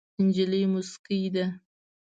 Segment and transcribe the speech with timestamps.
[0.23, 1.45] نجلۍ موسکۍ ده.